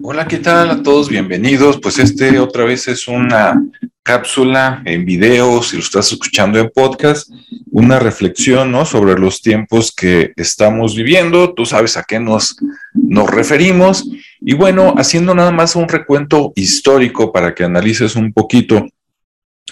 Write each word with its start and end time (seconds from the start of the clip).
Hola, 0.00 0.28
¿qué 0.28 0.38
tal 0.38 0.70
a 0.70 0.80
todos? 0.80 1.08
Bienvenidos. 1.08 1.80
Pues 1.82 1.98
este 1.98 2.38
otra 2.38 2.62
vez 2.62 2.86
es 2.86 3.08
una 3.08 3.60
cápsula 4.04 4.80
en 4.84 5.04
video, 5.04 5.60
si 5.60 5.74
lo 5.74 5.82
estás 5.82 6.12
escuchando 6.12 6.60
en 6.60 6.70
podcast, 6.70 7.28
una 7.72 7.98
reflexión 7.98 8.70
¿no? 8.70 8.84
sobre 8.84 9.18
los 9.18 9.42
tiempos 9.42 9.90
que 9.90 10.32
estamos 10.36 10.94
viviendo. 10.94 11.52
Tú 11.52 11.66
sabes 11.66 11.96
a 11.96 12.04
qué 12.04 12.20
nos, 12.20 12.56
nos 12.94 13.28
referimos. 13.28 14.08
Y 14.40 14.54
bueno, 14.54 14.94
haciendo 14.96 15.34
nada 15.34 15.50
más 15.50 15.74
un 15.74 15.88
recuento 15.88 16.52
histórico 16.54 17.32
para 17.32 17.52
que 17.52 17.64
analices 17.64 18.14
un 18.14 18.32
poquito. 18.32 18.86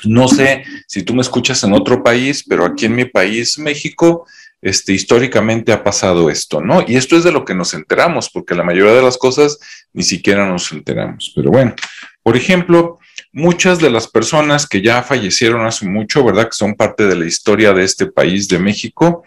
No 0.05 0.27
sé 0.27 0.65
si 0.89 1.05
tú 1.05 1.15
me 1.15 1.23
escuchas 1.23 1.63
en 1.63 1.73
otro 1.73 2.03
país, 2.03 2.45
pero 2.49 2.65
aquí 2.65 2.87
en 2.87 2.97
mi 2.97 3.05
país, 3.05 3.61
México, 3.61 4.27
este, 4.63 4.93
históricamente 4.93 5.73
ha 5.73 5.85
pasado 5.85 6.31
esto, 6.31 6.61
¿no? 6.61 6.85
Y 6.87 6.97
esto 6.97 7.17
es 7.17 7.25
de 7.25 7.33
lo 7.33 7.45
que 7.45 7.55
nos 7.55 7.75
enteramos, 7.75 8.31
porque 8.31 8.55
la 8.55 8.65
mayoría 8.65 8.95
de 8.95 9.03
las 9.03 9.19
cosas 9.19 9.59
ni 9.93 10.03
siquiera 10.03 10.47
nos 10.47 10.73
enteramos. 10.73 11.33
Pero 11.35 11.51
bueno, 11.51 11.75
por 12.23 12.37
ejemplo, 12.37 12.99
muchas 13.33 13.79
de 13.79 13.91
las 13.91 14.09
personas 14.09 14.67
que 14.67 14.83
ya 14.83 15.03
fallecieron 15.03 15.67
hace 15.67 15.87
mucho, 15.87 16.25
¿verdad? 16.25 16.45
Que 16.45 16.57
son 16.57 16.75
parte 16.75 17.07
de 17.07 17.17
la 17.17 17.27
historia 17.27 17.73
de 17.73 17.85
este 17.85 18.07
país, 18.07 18.49
de 18.49 18.59
México. 18.59 19.25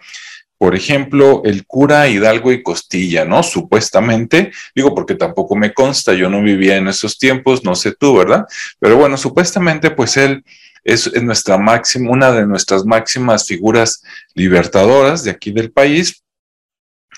Por 0.58 0.74
ejemplo, 0.74 1.40
el 1.44 1.64
cura 1.64 2.08
Hidalgo 2.08 2.52
y 2.52 2.62
Costilla, 2.62 3.24
¿no? 3.24 3.42
Supuestamente, 3.42 4.52
digo 4.74 4.94
porque 4.94 5.14
tampoco 5.14 5.56
me 5.56 5.72
consta, 5.72 6.12
yo 6.12 6.28
no 6.28 6.42
vivía 6.42 6.76
en 6.76 6.88
esos 6.88 7.18
tiempos, 7.18 7.64
no 7.64 7.74
sé 7.74 7.94
tú, 7.94 8.18
¿verdad? 8.18 8.44
Pero 8.78 8.96
bueno, 8.96 9.16
supuestamente, 9.16 9.90
pues 9.90 10.18
él 10.18 10.44
es, 10.92 11.22
nuestra 11.22 11.58
máxima, 11.58 12.10
una 12.10 12.32
de 12.32 12.46
nuestras 12.46 12.84
máximas 12.84 13.46
figuras 13.46 14.02
libertadoras 14.34 15.24
de 15.24 15.30
aquí 15.30 15.50
del 15.50 15.70
país. 15.70 16.22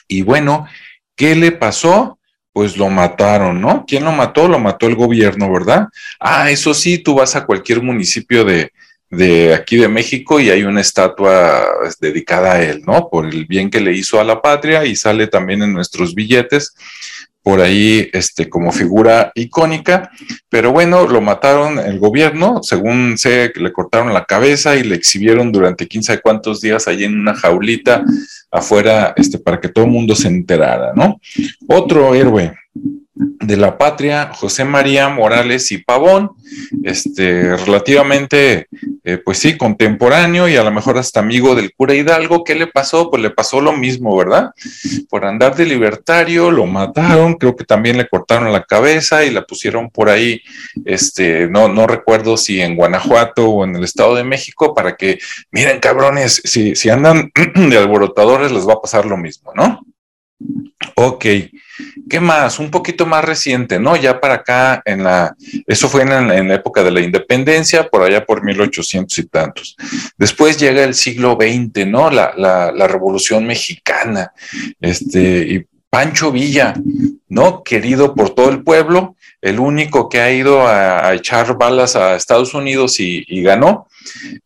Y 0.09 0.23
bueno, 0.23 0.67
¿qué 1.17 1.35
le 1.35 1.53
pasó? 1.53 2.19
Pues 2.53 2.77
lo 2.77 2.91
mataron, 2.91 3.61
¿no? 3.61 3.84
¿Quién 3.87 4.05
lo 4.05 4.12
mató? 4.12 4.47
Lo 4.47 4.59
mató 4.59 4.87
el 4.87 4.95
gobierno, 4.95 5.50
¿verdad? 5.50 5.89
Ah, 6.20 6.50
eso 6.50 6.75
sí, 6.75 6.98
tú 6.98 7.15
vas 7.15 7.34
a 7.34 7.47
cualquier 7.47 7.83
municipio 7.83 8.45
de, 8.45 8.70
de 9.12 9.55
aquí 9.55 9.77
de 9.77 9.89
México 9.89 10.41
y 10.41 10.50
hay 10.50 10.65
una 10.65 10.81
estatua 10.81 11.67
dedicada 12.00 12.53
a 12.53 12.62
él, 12.62 12.83
¿no? 12.87 13.09
Por 13.11 13.27
el 13.27 13.47
bien 13.47 13.70
que 13.70 13.81
le 13.81 13.93
hizo 13.93 14.20
a 14.20 14.25
la 14.25 14.41
patria 14.41 14.84
y 14.84 14.97
sale 14.97 15.27
también 15.27 15.62
en 15.62 15.73
nuestros 15.73 16.15
billetes 16.15 16.75
por 17.43 17.61
ahí 17.61 18.09
este, 18.12 18.48
como 18.48 18.71
figura 18.71 19.33
icónica, 19.35 20.11
pero 20.48 20.71
bueno, 20.71 21.07
lo 21.07 21.21
mataron 21.21 21.79
el 21.79 21.99
gobierno, 21.99 22.62
según 22.62 23.19
sé, 23.19 23.53
le 23.55 23.73
cortaron 23.73 24.15
la 24.15 24.25
cabeza 24.25 24.77
y 24.77 24.84
le 24.84 24.95
exhibieron 24.95 25.51
durante 25.51 25.89
quién 25.89 26.03
sabe 26.03 26.21
cuántos 26.21 26.61
días 26.61 26.87
allí 26.87 27.05
en 27.05 27.19
una 27.19 27.34
jaulita 27.34 28.05
afuera, 28.51 29.12
este, 29.17 29.39
para 29.39 29.61
que 29.61 29.69
todo 29.69 29.87
el 29.87 29.91
mundo 29.91 30.15
se 30.15 30.29
enterara, 30.29 30.93
¿no? 30.95 31.21
Otro 31.67 32.15
héroe, 32.15 32.55
de 33.41 33.56
la 33.56 33.78
patria, 33.78 34.31
José 34.33 34.65
María 34.65 35.09
Morales 35.09 35.73
y 35.73 35.78
Pavón, 35.78 36.33
este, 36.84 37.56
relativamente, 37.56 38.69
eh, 39.05 39.19
pues 39.19 39.39
sí, 39.39 39.56
contemporáneo 39.56 40.48
y 40.48 40.56
a 40.56 40.65
lo 40.65 40.70
mejor 40.70 40.98
hasta 40.98 41.20
amigo 41.20 41.55
del 41.55 41.73
cura 41.75 41.95
Hidalgo. 41.95 42.45
¿Qué 42.45 42.55
le 42.55 42.67
pasó? 42.67 43.11
Pues 43.11 43.23
le 43.23 43.31
pasó 43.31 43.61
lo 43.61 43.73
mismo, 43.73 44.17
¿verdad? 44.17 44.50
Por 45.09 45.25
andar 45.25 45.56
de 45.56 45.67
libertario, 45.67 46.50
lo 46.50 46.67
mataron, 46.67 47.34
creo 47.34 47.56
que 47.56 47.65
también 47.65 47.97
le 47.97 48.09
cortaron 48.09 48.53
la 48.53 48.65
cabeza 48.65 49.25
y 49.25 49.31
la 49.31 49.43
pusieron 49.43 49.91
por 49.91 50.09
ahí, 50.09 50.41
este, 50.84 51.48
no, 51.48 51.69
no 51.69 51.87
recuerdo 51.87 52.37
si 52.37 52.61
en 52.61 52.77
Guanajuato 52.77 53.48
o 53.48 53.65
en 53.65 53.77
el 53.77 53.84
Estado 53.84 54.15
de 54.15 54.25
México, 54.25 54.75
para 54.75 54.97
que, 54.97 55.19
miren, 55.50 55.81
cabrones, 55.81 56.41
si, 56.45 56.75
si 56.75 56.91
andan 56.91 57.31
de 57.55 57.78
alborotadores 57.78 58.53
les 58.53 58.67
va 58.67 58.75
a 58.75 58.81
pasar 58.81 59.06
lo 59.06 59.17
mismo, 59.17 59.53
¿no? 59.55 59.81
Ok. 60.95 61.27
¿Qué 62.09 62.21
más? 62.21 62.59
Un 62.59 62.71
poquito 62.71 63.07
más 63.07 63.25
reciente, 63.25 63.79
¿no? 63.79 63.97
Ya 63.97 64.21
para 64.21 64.35
acá, 64.35 64.83
en 64.84 65.05
la, 65.05 65.34
eso 65.67 65.89
fue 65.89 66.03
en, 66.03 66.49
la 66.49 66.55
época 66.55 66.83
de 66.83 66.91
la 66.91 67.01
independencia, 67.01 67.89
por 67.89 68.03
allá 68.03 68.25
por 68.25 68.44
1800 68.44 69.19
y 69.19 69.27
tantos. 69.27 69.77
Después 70.16 70.59
llega 70.59 70.84
el 70.84 70.94
siglo 70.94 71.39
XX, 71.41 71.87
¿no? 71.87 72.11
La, 72.11 72.34
la, 72.37 72.87
revolución 72.87 73.47
mexicana, 73.47 74.33
este, 74.81 75.47
y 75.49 75.66
Pancho 75.89 76.31
Villa, 76.31 76.75
¿no? 77.32 77.62
Querido 77.62 78.15
por 78.15 78.34
todo 78.34 78.50
el 78.50 78.62
pueblo, 78.62 79.16
el 79.41 79.59
único 79.59 80.10
que 80.10 80.20
ha 80.20 80.31
ido 80.31 80.66
a, 80.66 81.15
echar 81.15 81.56
balas 81.56 81.97
a 81.97 82.15
Estados 82.15 82.53
Unidos 82.53 83.00
y, 83.00 83.25
y 83.26 83.43
ganó, 83.43 83.88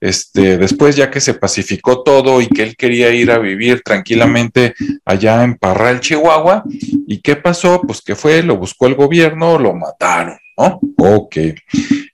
este, 0.01 0.57
después 0.57 0.95
ya 0.95 1.11
que 1.11 1.21
se 1.21 1.35
pacificó 1.35 2.05
todo 2.05 2.41
y 2.41 2.47
que 2.47 2.63
él 2.63 2.77
quería 2.77 3.11
ir 3.11 3.33
a 3.33 3.39
vivir 3.39 3.83
tranquilamente 3.83 4.77
allá 5.05 5.43
en 5.43 5.57
Parral, 5.57 5.99
Chihuahua, 5.99 6.63
¿y 7.09 7.21
qué 7.23 7.35
pasó? 7.35 7.83
Pues 7.83 8.01
que 8.03 8.15
fue, 8.15 8.45
lo 8.45 8.57
buscó 8.57 8.87
el 8.87 8.95
gobierno, 8.95 9.59
lo 9.59 9.75
mataron, 9.75 10.39
¿no? 10.57 10.79
Ok. 10.97 11.39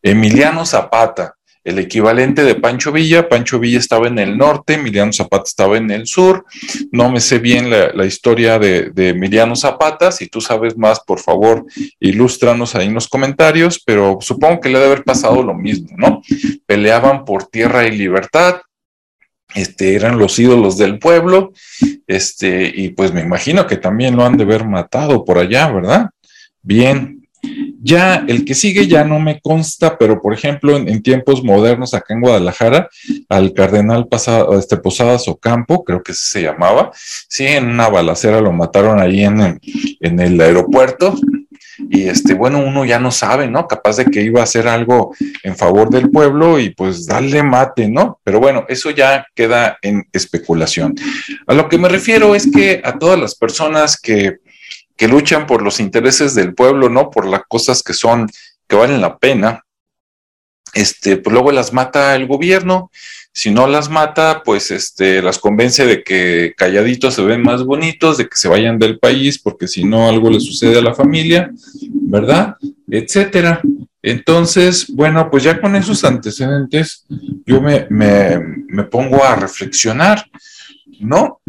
Emiliano 0.03 0.65
Zapata, 0.65 1.35
el 1.65 1.79
equivalente 1.79 2.45
de 2.45 2.55
Pancho 2.55 2.93
Villa. 2.93 3.29
Pancho 3.29 3.59
Villa 3.59 3.79
estaba 3.79 4.09
en 4.09 4.19
el 4.19 4.37
norte, 4.37 4.75
Emiliano 4.75 5.13
Zapata 5.13 5.45
estaba 5.47 5.77
en 5.77 5.91
el 5.91 6.07
sur. 6.07 6.45
No 6.91 7.11
me 7.11 7.21
sé 7.21 7.39
bien 7.39 7.71
la, 7.71 8.05
historia 8.05 8.59
de, 8.59 8.91
de, 8.91 9.11
Emiliano 9.11 9.57
Zapata. 9.57 10.11
Si 10.13 10.29
tú 10.29 10.41
sabes 10.41 10.77
más, 10.77 11.01
por 11.01 11.21
favor, 11.21 11.65
ilústranos 12.01 12.75
ahí 12.75 12.87
en 12.87 12.95
los 12.95 13.09
comentarios, 13.09 13.81
pero 13.85 14.19
supongo 14.21 14.61
que 14.61 14.69
le 14.69 14.79
debe 14.79 14.93
haber 14.93 15.05
pasado 15.05 15.43
lo 15.43 15.55
mismo, 15.55 15.91
¿no? 15.97 16.23
Peleaban 16.67 17.25
por 17.25 17.47
tierra 17.47 17.87
y 17.87 17.97
libertad. 17.97 18.61
Este, 19.55 19.95
eran 19.95 20.19
los 20.19 20.39
ídolos 20.39 20.79
del 20.79 20.99
pueblo, 20.99 21.53
este, 22.07 22.73
y 22.75 22.91
pues 22.91 23.13
me 23.13 23.21
imagino 23.21 23.67
que 23.67 23.77
también 23.77 24.17
lo 24.17 24.25
han 24.25 24.39
de 24.39 24.45
haber 24.45 24.67
matado 24.67 25.27
por 25.27 25.39
allá, 25.39 25.71
¿verdad? 25.71 26.09
Bien, 26.63 27.22
ya 27.83 28.25
el 28.29 28.45
que 28.45 28.55
sigue 28.55 28.87
ya 28.87 29.05
no 29.05 29.19
me 29.19 29.41
consta, 29.41 29.99
pero 29.99 30.21
por 30.21 30.33
ejemplo, 30.33 30.77
en, 30.77 31.03
tiempos 31.03 31.43
modernos 31.43 31.95
acá 31.95 32.15
en 32.15 32.21
Guadalajara, 32.21 32.89
al 33.29 33.53
cardenal 33.53 34.07
este, 34.57 34.77
Posadas 34.77 35.27
Ocampo, 35.27 35.83
creo 35.83 36.03
que 36.03 36.15
se 36.15 36.43
llamaba, 36.43 36.93
sí, 36.95 37.45
en 37.45 37.67
una 37.67 37.89
balacera 37.89 38.41
lo 38.41 38.53
mataron 38.53 39.01
ahí 39.01 39.25
en, 39.25 39.61
en 40.01 40.21
el 40.21 40.41
aeropuerto. 40.41 41.15
Y 41.91 42.05
este, 42.05 42.35
bueno, 42.35 42.59
uno 42.59 42.85
ya 42.85 42.99
no 42.99 43.11
sabe, 43.11 43.49
¿no? 43.49 43.67
Capaz 43.67 43.97
de 43.97 44.05
que 44.05 44.23
iba 44.23 44.41
a 44.41 44.45
hacer 44.45 44.69
algo 44.69 45.15
en 45.43 45.57
favor 45.57 45.91
del 45.91 46.11
pueblo 46.11 46.61
y 46.61 46.71
pues 46.71 47.07
darle 47.07 47.43
mate, 47.43 47.89
¿no? 47.89 48.21
Pero 48.23 48.39
bueno, 48.39 48.65
eso 48.69 48.91
ya 48.91 49.27
queda 49.35 49.79
en 49.83 50.07
especulación. 50.13 50.95
A 51.47 51.55
lo 51.55 51.69
que 51.69 51.79
me 51.79 51.89
refiero 51.89 52.35
es 52.35 52.51
que 52.51 52.81
a 52.85 52.99
todas 52.99 53.19
las 53.19 53.35
personas 53.35 53.99
que 54.01 54.37
que 54.97 55.09
luchan 55.09 55.47
por 55.47 55.63
los 55.63 55.81
intereses 55.81 56.35
del 56.35 56.55
pueblo, 56.55 56.89
¿no? 56.89 57.11
Por 57.11 57.27
las 57.27 57.43
cosas 57.49 57.83
que 57.83 57.95
son, 57.95 58.29
que 58.69 58.77
valen 58.77 59.01
la 59.01 59.19
pena, 59.19 59.65
este, 60.75 61.17
pues 61.17 61.33
luego 61.33 61.53
las 61.53 61.73
mata 61.73 62.15
el 62.15 62.27
gobierno. 62.27 62.91
Si 63.35 63.51
no 63.51 63.67
las 63.67 63.89
mata, 63.89 64.43
pues 64.45 64.71
este, 64.71 65.23
las 65.23 65.39
convence 65.39 65.87
de 65.87 66.03
que 66.03 66.53
calladitos 66.57 67.15
se 67.15 67.23
ven 67.23 67.43
más 67.43 67.65
bonitos, 67.65 68.19
de 68.19 68.29
que 68.29 68.37
se 68.37 68.49
vayan 68.49 68.79
del 68.79 68.99
país, 68.99 69.39
porque 69.39 69.69
si 69.69 69.85
no 69.85 70.09
algo 70.09 70.29
le 70.29 70.41
sucede 70.41 70.79
a 70.79 70.83
la 70.83 70.95
familia, 70.95 71.51
¿verdad? 71.91 72.57
Etcétera. 72.91 73.63
Entonces, 74.03 74.87
bueno, 74.93 75.31
pues 75.31 75.45
ya 75.45 75.61
con 75.61 75.77
esos 75.77 76.05
antecedentes, 76.05 77.07
yo 77.47 77.63
me, 77.63 77.87
me, 77.89 78.39
me 78.67 78.85
pongo 78.85 79.25
a 79.25 79.37
reflexionar, 79.37 80.27
¿no? 81.01 81.41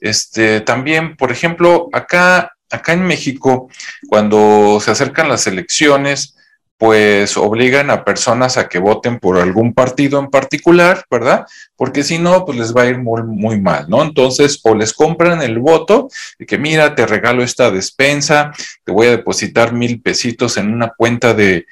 Este, 0.00 0.60
también, 0.60 1.16
por 1.16 1.32
ejemplo, 1.32 1.88
acá 1.92 2.52
acá 2.72 2.92
en 2.92 3.04
México, 3.04 3.68
cuando 4.08 4.80
se 4.80 4.90
acercan 4.90 5.28
las 5.28 5.46
elecciones, 5.46 6.36
pues 6.82 7.36
obligan 7.36 7.90
a 7.90 8.04
personas 8.04 8.56
a 8.56 8.68
que 8.68 8.80
voten 8.80 9.20
por 9.20 9.38
algún 9.38 9.72
partido 9.72 10.18
en 10.18 10.30
particular, 10.30 11.04
¿verdad? 11.08 11.46
Porque 11.76 12.02
si 12.02 12.18
no, 12.18 12.44
pues 12.44 12.58
les 12.58 12.74
va 12.74 12.82
a 12.82 12.86
ir 12.86 12.98
muy, 12.98 13.22
muy 13.22 13.60
mal, 13.60 13.84
¿no? 13.88 14.02
Entonces, 14.02 14.58
o 14.64 14.74
les 14.74 14.92
compran 14.92 15.42
el 15.42 15.60
voto 15.60 16.08
de 16.40 16.44
que, 16.44 16.58
mira, 16.58 16.96
te 16.96 17.06
regalo 17.06 17.44
esta 17.44 17.70
despensa, 17.70 18.50
te 18.82 18.90
voy 18.90 19.06
a 19.06 19.12
depositar 19.12 19.72
mil 19.72 20.02
pesitos 20.02 20.56
en 20.56 20.74
una 20.74 20.92
cuenta 20.96 21.34
de, 21.34 21.66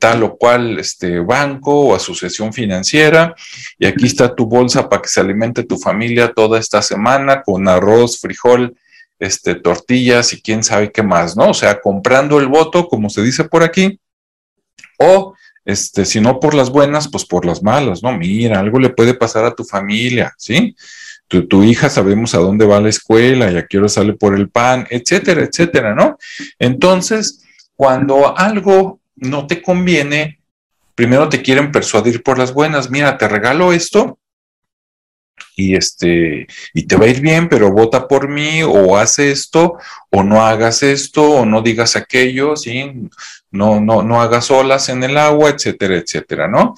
tal 0.00 0.24
o 0.24 0.36
cual 0.36 0.80
este 0.80 1.20
banco 1.20 1.82
o 1.82 1.94
asociación 1.94 2.52
financiera 2.52 3.36
y 3.78 3.86
aquí 3.86 4.06
está 4.06 4.34
tu 4.34 4.46
bolsa 4.46 4.88
para 4.88 5.00
que 5.00 5.08
se 5.08 5.20
alimente 5.20 5.62
tu 5.62 5.78
familia 5.78 6.32
toda 6.32 6.58
esta 6.58 6.82
semana 6.82 7.42
con 7.42 7.68
arroz, 7.68 8.18
frijol, 8.18 8.76
este, 9.18 9.54
tortillas 9.54 10.32
y 10.32 10.40
quién 10.40 10.62
sabe 10.62 10.92
qué 10.92 11.02
más, 11.02 11.36
¿no? 11.36 11.50
O 11.50 11.54
sea, 11.54 11.80
comprando 11.80 12.38
el 12.38 12.48
voto, 12.48 12.86
como 12.88 13.08
se 13.10 13.22
dice 13.22 13.44
por 13.44 13.62
aquí, 13.62 13.98
o 14.98 15.34
este, 15.64 16.04
si 16.04 16.20
no 16.20 16.38
por 16.38 16.54
las 16.54 16.70
buenas, 16.70 17.08
pues 17.08 17.24
por 17.24 17.44
las 17.44 17.62
malas, 17.62 18.02
¿no? 18.02 18.16
Mira, 18.16 18.60
algo 18.60 18.78
le 18.78 18.90
puede 18.90 19.14
pasar 19.14 19.44
a 19.44 19.54
tu 19.54 19.64
familia, 19.64 20.32
¿sí? 20.38 20.76
Tu, 21.28 21.46
tu 21.48 21.64
hija 21.64 21.88
sabemos 21.90 22.34
a 22.34 22.38
dónde 22.38 22.66
va 22.66 22.80
la 22.80 22.88
escuela 22.88 23.50
y 23.50 23.56
a 23.56 23.66
qué 23.66 23.78
hora 23.78 23.88
sale 23.88 24.12
por 24.12 24.36
el 24.36 24.48
pan, 24.48 24.86
etcétera, 24.90 25.42
etcétera, 25.42 25.94
¿no? 25.94 26.18
Entonces, 26.58 27.42
cuando 27.74 28.36
algo 28.38 29.00
no 29.16 29.46
te 29.46 29.60
conviene, 29.60 30.40
primero 30.94 31.28
te 31.28 31.42
quieren 31.42 31.72
persuadir 31.72 32.22
por 32.22 32.38
las 32.38 32.52
buenas, 32.52 32.90
mira, 32.90 33.18
te 33.18 33.26
regalo 33.26 33.72
esto 33.72 34.18
y 35.56 35.74
este 35.74 36.46
y 36.74 36.86
te 36.86 36.96
va 36.96 37.06
a 37.06 37.08
ir 37.08 37.20
bien, 37.20 37.48
pero 37.48 37.72
vota 37.72 38.06
por 38.06 38.28
mí 38.28 38.62
o 38.62 38.96
haz 38.96 39.18
esto 39.18 39.78
o 40.10 40.22
no 40.22 40.46
hagas 40.46 40.82
esto 40.82 41.22
o 41.22 41.46
no 41.46 41.62
digas 41.62 41.96
aquello, 41.96 42.54
¿sí? 42.56 42.92
No 43.50 43.80
no 43.80 44.02
no 44.02 44.20
hagas 44.20 44.50
olas 44.50 44.88
en 44.90 45.02
el 45.02 45.16
agua, 45.16 45.50
etcétera, 45.50 45.96
etcétera, 45.96 46.46
¿no? 46.46 46.74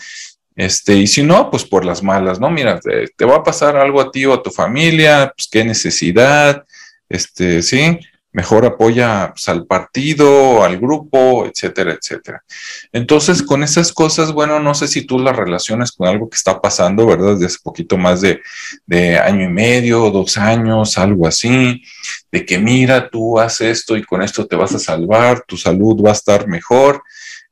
Este, 0.59 0.95
y 0.95 1.07
si 1.07 1.23
no, 1.23 1.51
pues 1.51 1.65
por 1.65 1.85
las 1.85 2.03
malas, 2.03 2.41
¿no? 2.41 2.51
Mira, 2.51 2.81
te, 2.81 3.25
va 3.25 3.37
a 3.37 3.43
pasar 3.45 3.77
algo 3.77 4.01
a 4.01 4.11
ti 4.11 4.27
o 4.27 4.35
a 4.35 4.43
tu 4.43 4.51
familia, 4.51 5.33
pues 5.37 5.49
qué 5.49 5.65
necesidad, 5.65 6.65
este, 7.09 7.63
sí, 7.63 7.99
mejor 8.33 8.67
apoya 8.67 9.31
pues, 9.33 9.49
al 9.49 9.67
partido, 9.67 10.63
al 10.63 10.79
grupo, 10.79 11.47
etcétera, 11.47 11.93
etcétera. 11.93 12.45
Entonces, 12.93 13.43
con 13.43 13.63
esas 13.63 13.93
cosas, 13.93 14.33
bueno, 14.33 14.61
no 14.61 14.75
sé 14.75 14.87
si 14.87 15.03
tú 15.03 15.19
las 15.19 15.37
relaciones 15.37 15.93
con 15.93 16.09
algo 16.09 16.29
que 16.29 16.37
está 16.37 16.61
pasando, 16.61 17.07
¿verdad? 17.07 17.35
Desde 17.35 17.47
hace 17.47 17.59
poquito 17.63 17.97
más 17.97 18.21
de, 18.21 18.41
de 18.87 19.19
año 19.19 19.45
y 19.45 19.53
medio, 19.53 20.11
dos 20.11 20.37
años, 20.37 20.99
algo 20.99 21.27
así, 21.27 21.83
de 22.31 22.45
que 22.45 22.59
mira, 22.59 23.09
tú 23.09 23.39
haces 23.39 23.79
esto 23.79 23.97
y 23.97 24.05
con 24.05 24.23
esto 24.23 24.47
te 24.47 24.57
vas 24.57 24.75
a 24.75 24.79
salvar, 24.79 25.45
tu 25.47 25.57
salud 25.57 26.03
va 26.05 26.11
a 26.11 26.15
estar 26.15 26.47
mejor, 26.47 27.03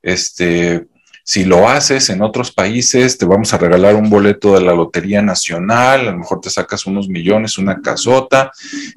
este, 0.01 0.85
si 1.27 1.43
lo 1.43 1.67
haces 1.67 2.09
en 2.09 2.21
otros 2.21 2.53
países, 2.53 3.17
te 3.17 3.25
vamos 3.25 3.53
a 3.53 3.57
regalar 3.57 3.95
un 3.95 4.09
boleto 4.09 4.53
de 4.53 4.61
la 4.61 4.73
Lotería 4.73 5.21
Nacional, 5.21 6.07
a 6.07 6.11
lo 6.11 6.19
mejor 6.19 6.39
te 6.39 6.49
sacas 6.49 6.85
unos 6.85 7.09
millones, 7.09 7.57
una 7.57 7.81
casota. 7.81 8.49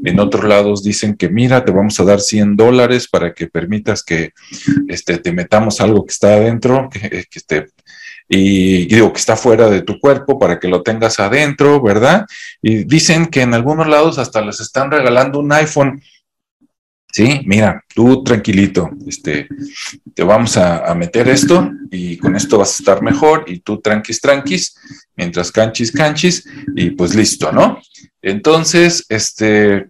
En 0.04 0.20
otros 0.20 0.44
lados 0.44 0.84
dicen 0.84 1.16
que 1.16 1.28
mira, 1.28 1.64
te 1.64 1.72
vamos 1.72 1.98
a 1.98 2.04
dar 2.04 2.20
100 2.20 2.54
dólares 2.54 3.08
para 3.08 3.34
que 3.34 3.48
permitas 3.48 4.04
que 4.04 4.32
este, 4.86 5.18
te 5.18 5.32
metamos 5.32 5.80
algo 5.80 6.06
que 6.06 6.12
está 6.12 6.34
adentro, 6.34 6.88
que, 6.88 7.24
que 7.28 7.66
y 8.28 8.86
digo 8.86 9.12
que 9.12 9.18
está 9.18 9.34
fuera 9.34 9.68
de 9.68 9.82
tu 9.82 9.98
cuerpo 9.98 10.38
para 10.38 10.60
que 10.60 10.68
lo 10.68 10.82
tengas 10.84 11.18
adentro, 11.18 11.82
¿verdad? 11.82 12.26
Y 12.62 12.84
dicen 12.84 13.26
que 13.26 13.42
en 13.42 13.54
algunos 13.54 13.88
lados 13.88 14.18
hasta 14.18 14.40
les 14.40 14.60
están 14.60 14.92
regalando 14.92 15.40
un 15.40 15.52
iPhone 15.52 16.00
Sí, 17.12 17.42
mira, 17.44 17.84
tú 17.92 18.22
tranquilito, 18.22 18.90
este, 19.06 19.48
te 20.14 20.22
vamos 20.22 20.56
a, 20.56 20.94
meter 20.94 21.28
esto 21.28 21.70
y 21.90 22.16
con 22.16 22.36
esto 22.36 22.58
vas 22.58 22.70
a 22.70 22.82
estar 22.82 23.02
mejor 23.02 23.44
y 23.48 23.60
tú 23.60 23.80
tranquis, 23.80 24.20
tranquis, 24.20 24.76
mientras 25.16 25.50
canchis, 25.50 25.90
canchis 25.90 26.46
y 26.76 26.90
pues 26.90 27.14
listo, 27.14 27.50
¿no? 27.50 27.80
Entonces, 28.22 29.04
este, 29.08 29.88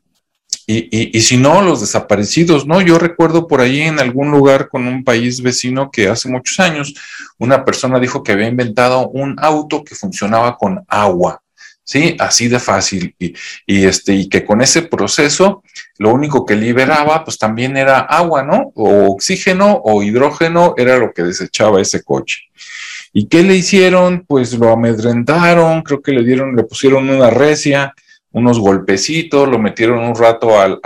y, 0.66 1.18
y, 1.18 1.20
si 1.20 1.36
no, 1.36 1.62
los 1.62 1.80
desaparecidos, 1.80 2.66
¿no? 2.66 2.80
Yo 2.80 2.98
recuerdo 2.98 3.48
por 3.48 3.60
ahí 3.60 3.80
en 3.80 3.98
algún 3.98 4.30
lugar 4.30 4.68
con 4.68 4.86
un 4.86 5.04
país 5.04 5.42
vecino 5.42 5.90
que 5.90 6.08
hace 6.08 6.28
muchos 6.28 6.60
años 6.60 6.94
una 7.38 7.64
persona 7.64 7.98
dijo 7.98 8.22
que 8.22 8.32
había 8.32 8.48
inventado 8.48 9.08
un 9.08 9.36
auto 9.40 9.82
que 9.82 9.94
funcionaba 9.94 10.56
con 10.56 10.84
agua. 10.86 11.42
¿Sí? 11.90 12.14
Así 12.20 12.46
de 12.46 12.60
fácil. 12.60 13.16
Y, 13.18 13.84
este, 13.84 14.14
y 14.14 14.28
que 14.28 14.44
con 14.44 14.62
ese 14.62 14.82
proceso 14.82 15.64
lo 15.98 16.10
único 16.10 16.46
que 16.46 16.54
liberaba 16.54 17.24
pues 17.24 17.36
también 17.36 17.76
era 17.76 17.98
agua, 17.98 18.44
¿no? 18.44 18.70
O 18.76 19.12
oxígeno 19.12 19.80
o 19.82 20.00
hidrógeno 20.00 20.74
era 20.76 20.98
lo 20.98 21.12
que 21.12 21.24
desechaba 21.24 21.80
ese 21.80 22.04
coche. 22.04 22.42
¿Y 23.12 23.26
qué 23.26 23.42
le 23.42 23.56
hicieron? 23.56 24.24
Pues 24.24 24.52
lo 24.52 24.70
amedrentaron, 24.70 25.82
creo 25.82 26.00
que 26.00 26.12
le 26.12 26.22
dieron, 26.22 26.54
le 26.54 26.62
pusieron 26.62 27.10
una 27.10 27.28
recia, 27.28 27.92
unos 28.30 28.60
golpecitos, 28.60 29.48
lo 29.48 29.58
metieron 29.58 29.98
un 29.98 30.14
rato 30.14 30.60
al, 30.60 30.78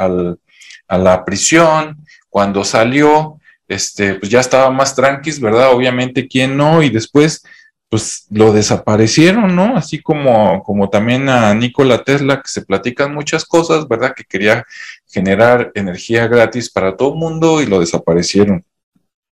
a 0.89 0.99
la 0.99 1.23
prisión. 1.27 1.99
Cuando 2.31 2.65
salió, 2.65 3.39
este, 3.69 4.15
pues 4.15 4.31
ya 4.31 4.41
estaba 4.41 4.71
más 4.71 4.97
tranquis, 4.97 5.39
¿verdad? 5.39 5.71
Obviamente, 5.75 6.27
¿quién 6.27 6.57
no? 6.57 6.83
Y 6.83 6.89
después 6.89 7.45
pues 7.95 8.27
lo 8.29 8.53
desaparecieron, 8.53 9.55
¿no? 9.55 9.77
Así 9.77 10.03
como, 10.03 10.65
como 10.65 10.91
también 10.91 11.29
a 11.29 11.55
Nikola 11.55 12.03
Tesla, 12.03 12.43
que 12.43 12.49
se 12.49 12.63
platican 12.63 13.15
muchas 13.15 13.45
cosas, 13.45 13.87
¿verdad? 13.87 14.15
Que 14.17 14.25
quería 14.25 14.67
generar 15.07 15.71
energía 15.77 16.27
gratis 16.27 16.73
para 16.73 16.97
todo 16.97 17.13
el 17.13 17.21
mundo 17.21 17.63
y 17.63 17.67
lo 17.67 17.79
desaparecieron. 17.79 18.65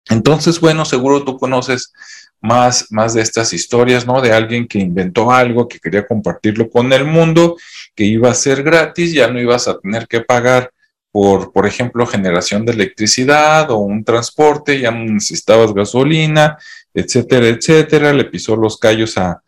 Entonces, 0.10 0.62
bueno, 0.62 0.86
seguro 0.86 1.26
tú 1.26 1.38
conoces 1.38 1.92
más, 2.40 2.90
más 2.92 3.14
de 3.14 3.24
estas 3.24 3.52
historias, 3.52 4.08
¿no? 4.08 4.22
De 4.22 4.32
alguien 4.32 4.70
que 4.70 4.80
inventó 4.80 5.32
algo, 5.32 5.68
que 5.68 5.82
quería 5.82 6.08
compartirlo 6.08 6.70
con 6.70 6.94
el 6.94 7.04
mundo, 7.04 7.58
que 7.94 8.06
iba 8.06 8.32
a 8.32 8.34
ser 8.34 8.64
gratis, 8.64 9.12
ya 9.12 9.28
no 9.28 9.42
ibas 9.42 9.68
a 9.68 9.78
tener 9.80 10.08
que 10.08 10.22
pagar 10.22 10.72
por, 11.12 11.52
por 11.52 11.68
ejemplo, 11.68 12.08
generación 12.08 12.66
de 12.66 12.72
electricidad 12.72 13.70
o 13.70 13.80
un 13.80 14.06
transporte, 14.06 14.80
ya 14.80 14.92
no 14.92 15.04
necesitabas 15.12 15.74
gasolina, 15.74 16.58
etcétera, 16.96 17.48
etcétera, 17.48 18.14
le 18.14 18.26
pisó 18.26 18.56
los 18.56 18.80
callos 18.80 19.16
a, 19.18 19.42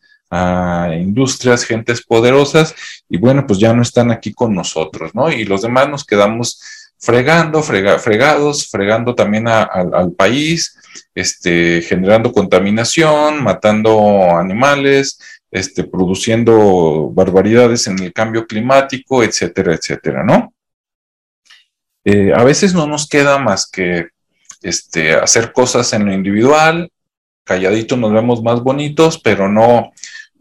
industrias, 0.99 1.63
gentes 1.63 2.01
poderosas, 2.05 2.75
y 3.07 3.17
bueno, 3.17 3.47
pues 3.47 3.59
ya 3.59 3.73
no 3.73 3.81
están 3.81 4.11
aquí 4.11 4.33
con 4.33 4.53
nosotros, 4.53 5.15
¿no? 5.15 5.31
Y 5.31 5.45
los 5.45 5.61
demás 5.61 5.87
nos 5.87 6.03
quedamos 6.03 6.59
fregando, 6.99 7.63
fregados, 7.63 8.67
fregando 8.69 9.15
también 9.15 9.47
al 9.47 10.11
país, 10.17 10.77
este, 11.15 11.81
generando 11.81 12.33
contaminación, 12.33 13.41
matando 13.41 14.35
animales, 14.37 15.17
este, 15.49 15.85
produciendo 15.85 17.09
barbaridades 17.13 17.87
en 17.87 17.99
el 17.99 18.11
cambio 18.11 18.45
climático, 18.45 19.23
etcétera, 19.23 19.75
etcétera, 19.75 20.23
¿no? 20.25 20.53
Eh, 22.03 22.33
a 22.33 22.43
veces 22.43 22.73
no 22.73 22.85
nos 22.85 23.07
queda 23.07 23.37
más 23.37 23.69
que 23.69 24.09
este, 24.61 25.13
hacer 25.13 25.53
cosas 25.53 25.93
en 25.93 26.05
lo 26.05 26.13
individual, 26.13 26.91
calladitos 27.47 27.97
nos 27.97 28.13
vemos 28.13 28.43
más 28.43 28.61
bonitos, 28.61 29.19
pero 29.19 29.49
no, 29.49 29.91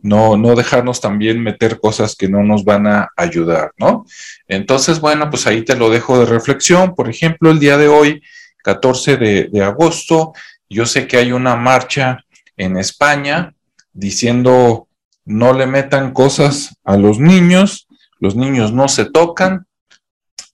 no, 0.02 0.36
no 0.36 0.54
dejarnos 0.54 1.00
también 1.00 1.42
meter 1.42 1.80
cosas 1.80 2.16
que 2.16 2.28
no 2.28 2.42
nos 2.42 2.64
van 2.64 2.86
a 2.86 3.08
ayudar, 3.16 3.72
¿no? 3.78 4.04
Entonces, 4.48 5.00
bueno, 5.00 5.30
pues 5.30 5.46
ahí 5.46 5.62
te 5.62 5.76
lo 5.76 5.88
dejo 5.88 6.18
de 6.18 6.26
reflexión. 6.26 6.94
Por 6.94 7.08
ejemplo, 7.08 7.50
el 7.50 7.58
día 7.58 7.78
de 7.78 7.88
hoy, 7.88 8.22
14 8.62 9.16
de, 9.16 9.44
de 9.44 9.62
agosto, 9.62 10.32
yo 10.68 10.84
sé 10.84 11.06
que 11.06 11.16
hay 11.16 11.32
una 11.32 11.56
marcha 11.56 12.24
en 12.56 12.76
España 12.76 13.54
diciendo 13.92 14.88
no 15.24 15.52
le 15.52 15.66
metan 15.66 16.12
cosas 16.12 16.76
a 16.84 16.96
los 16.96 17.18
niños, 17.18 17.86
los 18.18 18.36
niños 18.36 18.72
no 18.72 18.88
se 18.88 19.04
tocan, 19.04 19.66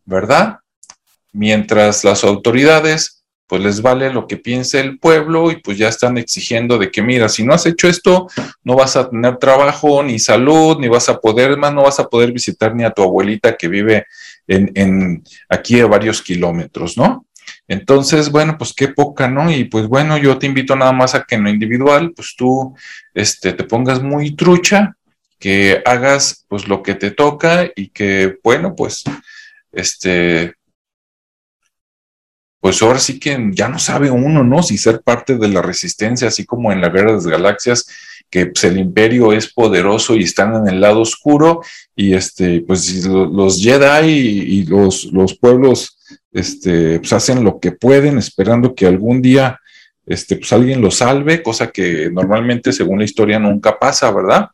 ¿verdad? 0.04 0.58
Mientras 1.32 2.04
las 2.04 2.24
autoridades 2.24 3.21
pues 3.46 3.62
les 3.62 3.82
vale 3.82 4.12
lo 4.12 4.26
que 4.26 4.36
piense 4.36 4.80
el 4.80 4.98
pueblo 4.98 5.50
y 5.50 5.56
pues 5.56 5.76
ya 5.76 5.88
están 5.88 6.16
exigiendo 6.16 6.78
de 6.78 6.90
que, 6.90 7.02
mira, 7.02 7.28
si 7.28 7.44
no 7.44 7.52
has 7.52 7.66
hecho 7.66 7.88
esto, 7.88 8.28
no 8.64 8.74
vas 8.76 8.96
a 8.96 9.10
tener 9.10 9.36
trabajo, 9.36 10.02
ni 10.02 10.18
salud, 10.18 10.78
ni 10.78 10.88
vas 10.88 11.08
a 11.08 11.20
poder, 11.20 11.56
más 11.58 11.74
no 11.74 11.82
vas 11.82 12.00
a 12.00 12.08
poder 12.08 12.32
visitar 12.32 12.74
ni 12.74 12.84
a 12.84 12.90
tu 12.90 13.02
abuelita 13.02 13.56
que 13.56 13.68
vive 13.68 14.06
en, 14.46 15.22
aquí 15.48 15.80
a 15.80 15.86
varios 15.86 16.22
kilómetros, 16.22 16.96
¿no? 16.96 17.26
Entonces, 17.68 18.30
bueno, 18.30 18.56
pues 18.56 18.72
qué 18.72 18.88
poca, 18.88 19.28
¿no? 19.28 19.50
Y 19.50 19.64
pues 19.64 19.86
bueno, 19.86 20.16
yo 20.16 20.38
te 20.38 20.46
invito 20.46 20.74
nada 20.74 20.92
más 20.92 21.14
a 21.14 21.24
que 21.24 21.34
en 21.34 21.44
lo 21.44 21.50
individual, 21.50 22.12
pues 22.14 22.34
tú 22.36 22.74
este, 23.14 23.52
te 23.52 23.64
pongas 23.64 24.02
muy 24.02 24.34
trucha, 24.34 24.96
que 25.38 25.82
hagas 25.84 26.46
pues 26.48 26.68
lo 26.68 26.82
que 26.82 26.94
te 26.94 27.10
toca 27.10 27.68
y 27.74 27.88
que, 27.88 28.38
bueno, 28.44 28.76
pues, 28.76 29.02
este, 29.72 30.54
pues 32.62 32.80
ahora 32.80 33.00
sí 33.00 33.18
que 33.18 33.50
ya 33.50 33.68
no 33.68 33.80
sabe 33.80 34.08
uno, 34.08 34.44
¿no? 34.44 34.62
Si 34.62 34.78
ser 34.78 35.02
parte 35.02 35.34
de 35.34 35.48
la 35.48 35.62
resistencia, 35.62 36.28
así 36.28 36.46
como 36.46 36.70
en 36.70 36.80
la 36.80 36.90
Guerra 36.90 37.10
de 37.10 37.16
las 37.16 37.26
Galaxias, 37.26 37.88
que 38.30 38.46
pues, 38.46 38.62
el 38.62 38.78
imperio 38.78 39.32
es 39.32 39.52
poderoso 39.52 40.14
y 40.14 40.22
están 40.22 40.54
en 40.54 40.68
el 40.68 40.80
lado 40.80 41.00
oscuro, 41.00 41.62
y 41.96 42.14
este, 42.14 42.60
pues 42.60 43.04
los 43.04 43.60
Jedi 43.60 44.12
y, 44.12 44.64
los, 44.66 45.06
los, 45.06 45.36
pueblos, 45.36 45.98
este, 46.30 47.00
pues 47.00 47.12
hacen 47.12 47.42
lo 47.42 47.58
que 47.58 47.72
pueden, 47.72 48.16
esperando 48.16 48.76
que 48.76 48.86
algún 48.86 49.20
día, 49.20 49.58
este, 50.06 50.36
pues 50.36 50.52
alguien 50.52 50.80
los 50.80 50.98
salve, 50.98 51.42
cosa 51.42 51.72
que 51.72 52.10
normalmente, 52.12 52.72
según 52.72 53.00
la 53.00 53.06
historia, 53.06 53.40
nunca 53.40 53.76
pasa, 53.76 54.08
¿verdad? 54.12 54.50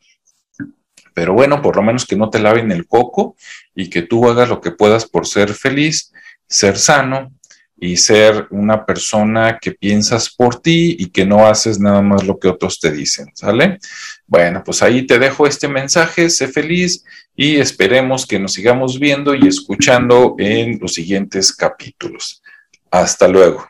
Pero 1.13 1.35
bueno, 1.35 1.61
por 1.61 1.77
lo 1.77 1.83
menos 1.83 2.07
que 2.07 2.17
no 2.17 2.31
te 2.31 2.39
laven 2.39 2.73
el 2.73 2.87
coco 2.87 3.37
y 3.75 3.91
que 3.91 4.01
tú 4.01 4.27
hagas 4.31 4.49
lo 4.49 4.63
que 4.63 4.71
puedas 4.71 5.05
por 5.05 5.27
ser 5.27 5.53
feliz, 5.53 6.11
ser 6.47 6.79
sano 6.79 7.38
y 7.81 7.97
ser 7.97 8.47
una 8.51 8.85
persona 8.85 9.59
que 9.61 9.73
piensas 9.73 10.31
por 10.31 10.61
ti 10.61 10.97
y 10.99 11.11
que 11.11 11.25
no 11.25 11.47
haces 11.47 11.79
nada 11.79 12.03
más 12.03 12.25
lo 12.25 12.39
que 12.39 12.49
otros 12.49 12.81
te 12.81 12.91
dicen, 12.91 13.31
¿sale? 13.35 13.79
Bueno, 14.27 14.63
pues 14.65 14.83
ahí 14.83 15.07
te 15.07 15.19
dejo 15.19 15.47
este 15.47 15.69
mensaje, 15.69 16.29
sé 16.29 16.49
feliz 16.49 17.05
y 17.37 17.57
esperemos 17.57 18.27
que 18.27 18.39
nos 18.39 18.53
sigamos 18.53 18.99
viendo 18.99 19.35
y 19.35 19.47
escuchando 19.47 20.35
en 20.39 20.79
los 20.81 20.95
siguientes 20.95 21.53
capítulos. 21.53 22.43
Hasta 22.91 23.29
luego. 23.29 23.65